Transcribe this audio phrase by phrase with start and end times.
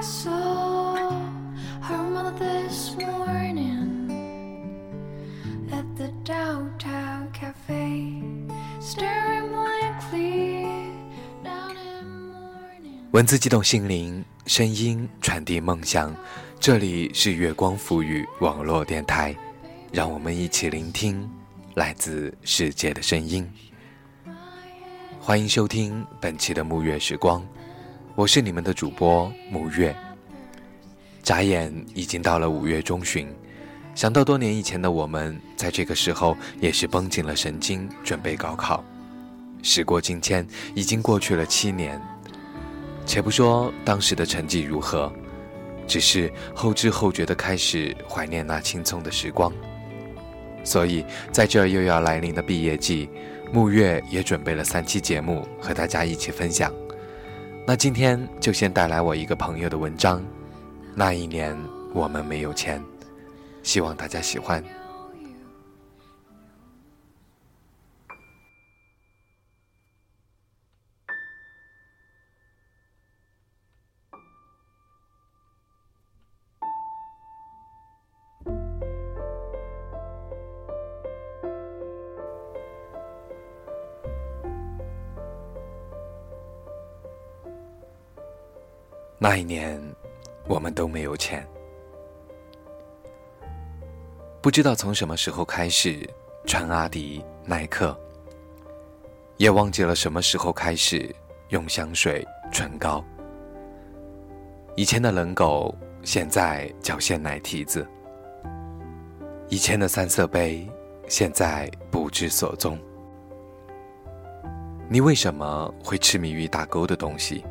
[0.00, 0.30] so
[1.82, 2.16] i'm
[5.70, 8.22] at the downtown cafe,
[13.10, 16.14] 文字激动心灵，声音传递梦想。
[16.60, 19.34] 这里是月光浮语网络电台，
[19.92, 21.28] 让我们一起聆听
[21.74, 23.50] 来自世界的声音。
[25.20, 27.44] 欢迎收听本期的沐月时光，
[28.18, 29.94] 我是你们的主播沐月。
[31.22, 33.28] 眨眼已经到了五月中旬，
[33.94, 38.84] 想到多年以前的我们，在这个时候也是绷紧了神经准备高考。
[39.62, 42.02] 时过境迁，已经过去了七年。
[43.06, 45.12] 且不说当时的成绩如何，
[45.86, 49.52] 只是后知后觉的开始怀念那青葱的时光。
[50.64, 53.08] 所以，在这又要来临的毕业季，
[53.54, 56.74] 沐月也准备了三期节目和大家一起分享。
[57.68, 60.24] 那今天就先带来我一个朋友的文章。
[60.94, 61.54] 那一年
[61.92, 62.82] 我们没有钱，
[63.62, 64.64] 希望大家喜欢。
[89.20, 89.82] 那一年，
[90.46, 91.44] 我们都没有钱。
[94.40, 96.08] 不知道从什么时候开始
[96.46, 97.98] 穿阿迪、耐克，
[99.36, 101.12] 也忘记了什么时候开始
[101.48, 103.04] 用香水、唇膏。
[104.76, 107.84] 以前的冷狗，现在叫鲜奶蹄子；
[109.48, 110.64] 以前的三色杯，
[111.08, 112.78] 现在不知所踪。
[114.88, 117.44] 你为什么会痴迷于打勾的东西？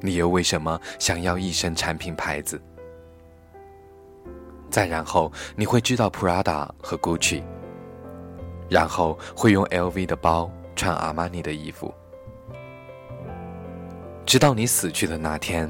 [0.00, 2.60] 你又为什么想要一身产品牌子？
[4.70, 7.42] 再然后，你会知道 Prada 和 Gucci，
[8.68, 11.92] 然后会用 LV 的包，穿阿玛尼的衣服，
[14.24, 15.68] 直到你死去的那天，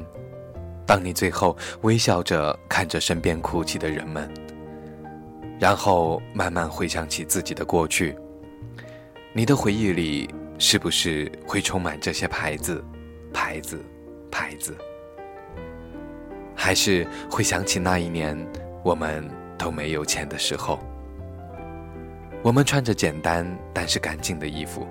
[0.85, 4.31] 当你最后微笑着看着身边哭泣的人们，
[5.59, 8.15] 然后慢慢回想起自己的过去，
[9.33, 12.83] 你的回忆里是不是会充满这些牌子？
[13.33, 13.83] 牌子？
[14.31, 14.75] 牌子，
[16.55, 18.37] 还是会想起那一年
[18.83, 20.79] 我们都没有钱的时候。
[22.41, 24.87] 我们穿着简单但是干净的衣服，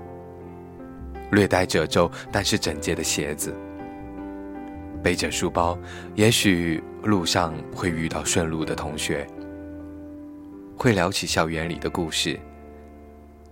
[1.31, 3.53] 略带褶皱但是整洁的鞋子，
[5.03, 5.77] 背着书包，
[6.15, 9.27] 也许路上会遇到顺路的同学，
[10.77, 12.39] 会聊起校园里的故事。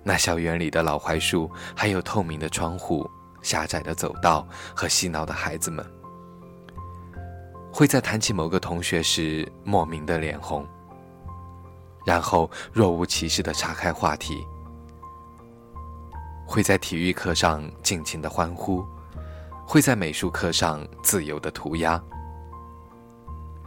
[0.01, 3.05] 那校园里的老槐树，还有透明的窗户。
[3.41, 5.85] 狭窄的走道和嬉闹的孩子们，
[7.71, 10.67] 会在谈起某个同学时莫名的脸红，
[12.05, 14.35] 然后若无其事的岔开话题；
[16.45, 18.85] 会在体育课上尽情的欢呼，
[19.65, 22.01] 会在美术课上自由的涂鸦，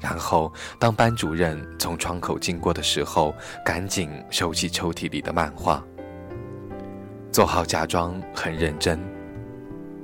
[0.00, 3.34] 然后当班主任从窗口经过的时候，
[3.65, 5.82] 赶紧收起抽屉里的漫画，
[7.31, 9.00] 做好假装很认真。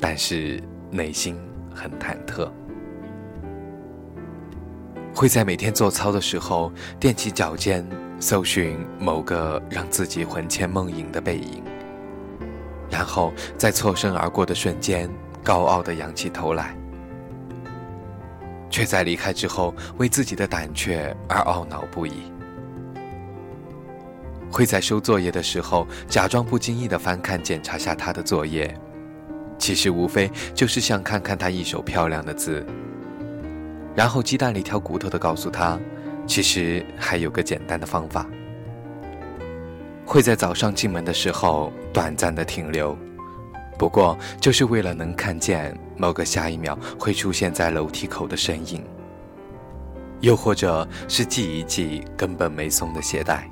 [0.00, 1.36] 但是内心
[1.75, 2.48] 很忐忑，
[5.14, 7.84] 会在每天做操的时候踮起脚尖，
[8.20, 11.62] 搜寻某个让自己魂牵梦萦的背影，
[12.88, 15.10] 然后在错身而过的瞬间，
[15.42, 16.76] 高傲的仰起头来，
[18.70, 22.31] 却在离开之后为自己的胆怯而懊恼不已。
[24.50, 28.72] 会在收作业的时候，假装不经意的翻看检查下他的作业。
[29.58, 32.64] 其实无非就是想看看他一手漂亮的字，
[33.94, 35.78] 然后鸡蛋里挑骨头的告诉他，
[36.26, 38.26] 其实还有个简单的方法。
[40.06, 42.96] 会在早上进门的时候短暂的停留，
[43.76, 48.82] 不过就是为了能看见某个下一秒会出现在楼梯口的身影，
[50.20, 53.50] 又或者是系一系根本没松的鞋带，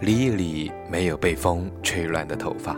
[0.00, 2.74] 理一理没有被风吹乱的头发。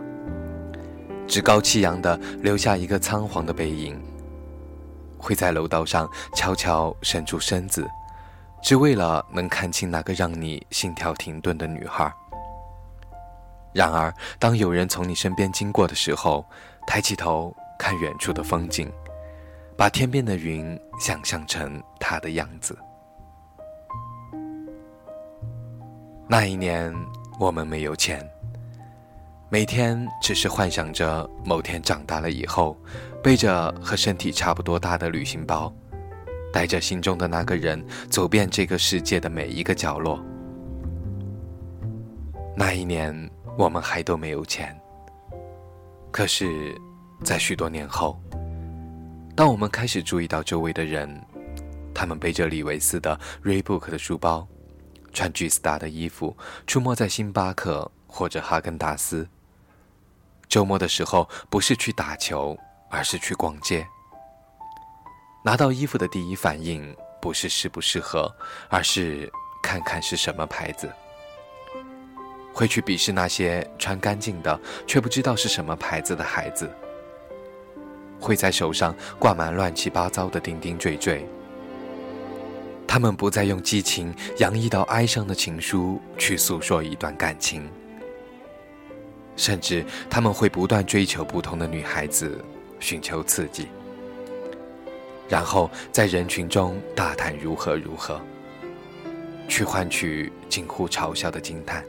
[1.29, 4.01] 趾高气扬地留下一个仓皇的背影，
[5.19, 7.87] 会在楼道上悄悄伸出身子，
[8.63, 12.11] 只为了能看清那个让你心跳停顿的女孩。
[13.75, 16.45] 然而，当有人从你身边经过的时候，
[16.87, 18.91] 抬起头看远处的风景，
[19.77, 22.77] 把天边的云想象成她的样子。
[26.27, 26.93] 那一年，
[27.39, 28.27] 我们没有钱。
[29.51, 32.77] 每天只是幻想着某天长大了以后，
[33.23, 35.73] 背着和身体差不多大的旅行包，
[36.53, 40.23] 带着心中的那个人，走遍这个世界的每一个角落。
[42.55, 44.79] 那一年，我们还都没有钱。
[46.11, 46.79] 可是，
[47.25, 48.21] 在许多年后，
[49.35, 51.09] 当我们开始注意到周围的人，
[51.95, 54.47] 他们背着李维斯的 Reebok 的书包，
[55.11, 56.37] 穿 G Star 的衣服，
[56.67, 59.27] 出没在星巴克或者哈根达斯。
[60.49, 62.59] 周末的时候，不是去打球。
[62.91, 63.87] 而是去逛街，
[65.45, 68.35] 拿到衣服的第一反应不是适不适合，
[68.71, 69.31] 而是
[69.63, 70.91] 看看是什么牌子。
[72.51, 76.75] 会去鄙视那些穿干净的却不知道是什么牌子的孩子。
[78.19, 81.29] 会在手上挂满乱七八糟的钉钉坠坠。
[82.87, 87.71] 他们不再用激情洋溢到哀伤的情书去诉说一段感情，
[89.39, 92.45] 甚至他们会不断追求不同的女孩子。
[92.81, 93.67] 寻求刺激，
[95.29, 98.21] 然后在人群中大谈如何如何，
[99.49, 101.85] 去换取近乎嘲笑的惊叹。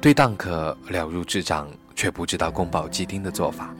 [0.00, 0.48] 对 Dunk
[0.88, 3.72] 了如指掌，却不知道宫保鸡丁的做法。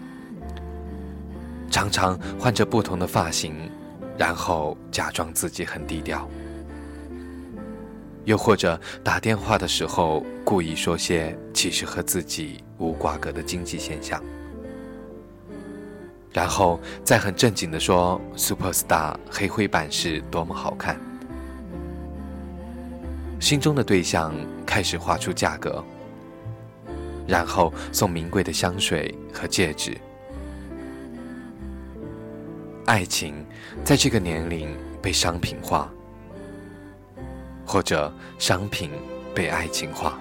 [1.73, 3.69] 常常换着不同的发型，
[4.17, 6.31] 然后假装自己很低调。
[8.29, 14.23] 又或者打电话的时候，故意说些其实和自己无瓜葛的经济现象。
[16.31, 21.01] 然后再很正经地说：“Superstar 黑灰版是多么好看。”
[23.41, 24.35] 心中的对象
[24.67, 25.83] 开始画出价格，
[27.27, 29.97] 然后送名贵的香水和戒指。
[32.85, 33.43] 爱情
[33.85, 35.91] 在这个年龄被商品化，
[37.69, 38.91] 或者商品
[39.35, 40.19] 被爱情化。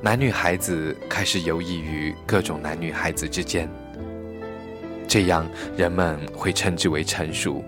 [0.00, 3.68] 男女孩子开始游弋于各种男女孩子之间，
[5.08, 5.44] 这样
[5.76, 7.64] 人们会称之为成熟。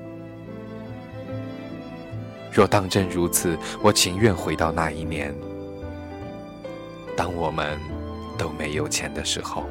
[2.52, 5.34] 若当真如此，我情愿回到那一年，
[7.16, 7.76] 当我们
[8.38, 9.66] 都没有钱的时候。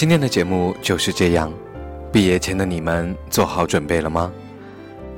[0.00, 1.52] 今天的节目就是这样，
[2.10, 4.32] 毕业前的你们做好准备了吗？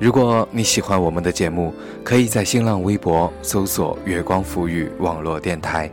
[0.00, 5.88] 如果你喜欢我们的节目，可以在新浪微博搜索“月光浮语网络电台”，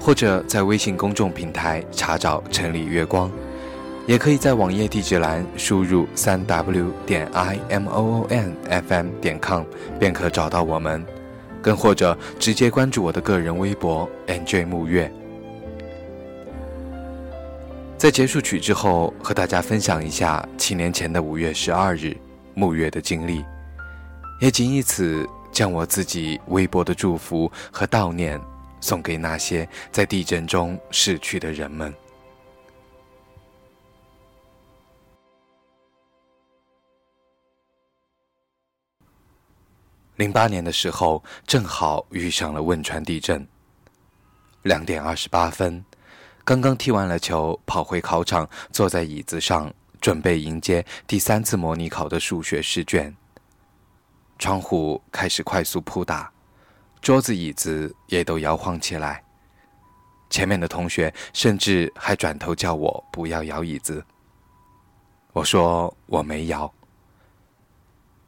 [0.00, 3.30] 或者在微信公众平台查找“城里月光”，
[4.08, 9.62] 也可以在网页地址栏输入“三 w 点 i m o o n f m 点 com”
[10.00, 11.04] 便可找到我们，
[11.60, 15.12] 更或者直接关注我的个人微博 “nj 木月”。
[18.02, 22.16] 在结束曲之后，和大家分享一下七年前的五月十二日
[22.52, 23.44] 沐月的经历，
[24.40, 28.40] 也仅以此将我自己微薄的祝福和悼念
[28.80, 31.94] 送给那些在地震中逝去的人们。
[40.16, 43.46] 零八年的时候，正好遇上了汶川地震。
[44.62, 45.84] 两点二十八分。
[46.44, 53.14] 刚刚踢完了球，跑回考场，坐在椅子上，准备迎接第三次模拟考的数学试卷。
[54.38, 56.32] 窗户开始快速扑打，
[57.00, 59.22] 桌子椅子也都摇晃起来。
[60.30, 64.04] 前面的同学甚至还转头叫我不要摇椅子。
[65.32, 66.72] 我说我没摇，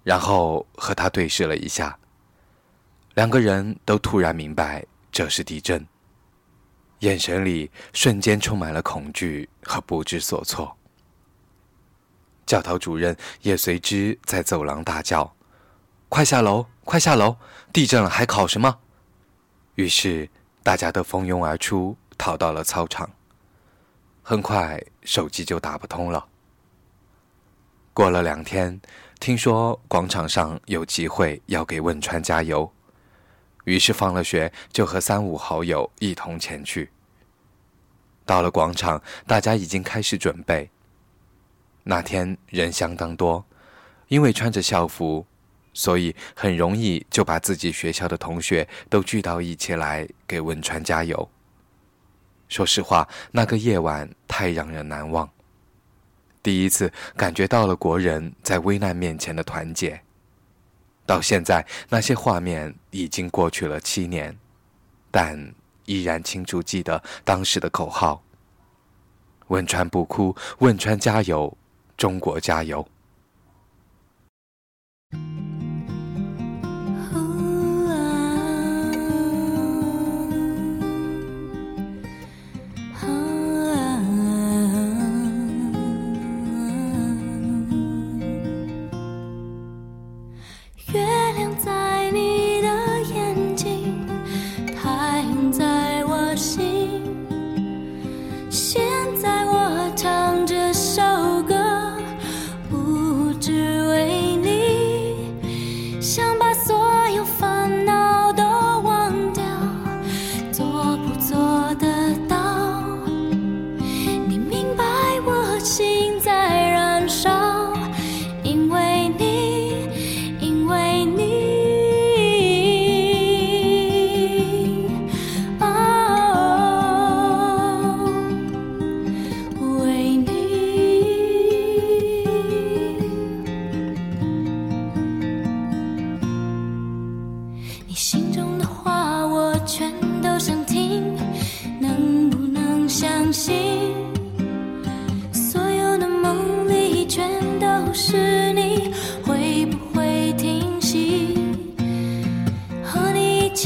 [0.05, 1.99] 然后和他对视了一下，
[3.15, 5.85] 两个人都突然明白这是地震。
[7.05, 10.75] 眼神里瞬间充满了恐惧和不知所措。
[12.47, 15.35] 教导主任也随之在走廊大叫
[16.09, 17.37] ：“快下楼，快下楼！
[17.75, 18.79] 地震了还考什么？”
[19.77, 20.29] 于是
[20.63, 23.11] 大家都蜂拥而出，逃到了操场。
[24.23, 26.27] 很快手机就打不通了。
[27.93, 28.81] 过了两天，
[29.21, 32.73] 听说广场上有集会，要给汶川加油。
[33.65, 36.91] 于是放了学，就和三五好友一同前去。
[38.25, 40.71] 到了广场，大家已经开始准备。
[41.83, 43.45] 那天人相当多，
[44.09, 45.26] 因为穿着校服，
[45.73, 51.31] 所以很容易就把自己学校的同学都聚到一起来给汶川加油。
[52.49, 55.28] 说实话，那个夜晚太让人难忘，
[56.43, 60.00] 第一次感觉到了国人在危难面前的团结。
[61.07, 64.35] 到现在，那些画面已经过去了七年，
[65.11, 65.54] 但
[65.87, 68.23] 依然清楚记得当时的口号
[69.49, 71.57] ：“汶川不哭，汶川加油，
[71.97, 72.87] 中国加油。”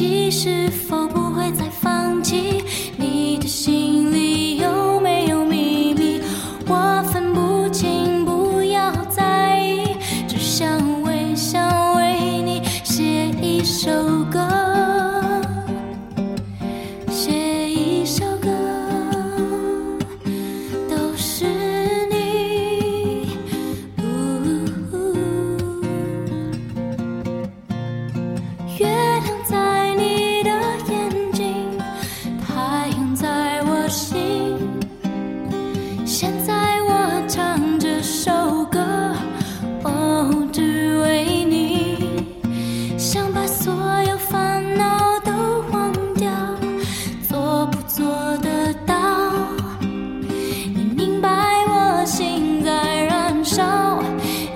[0.01, 2.63] 你是否不会再放弃
[2.97, 3.88] 你的心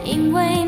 [0.04, 0.61] 因为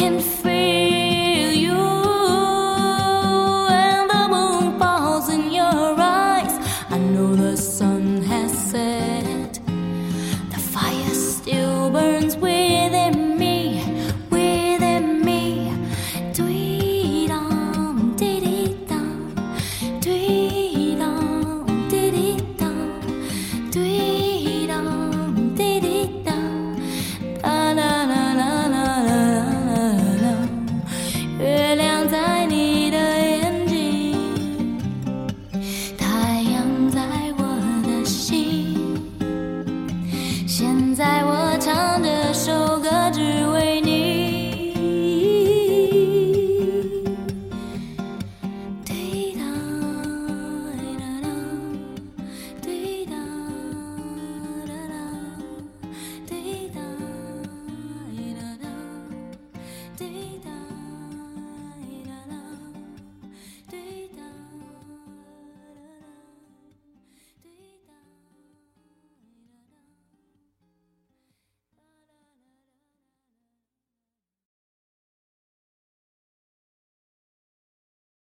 [0.00, 0.39] can